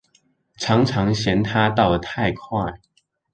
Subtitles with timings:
[0.57, 2.73] 常常嫌牠到得太快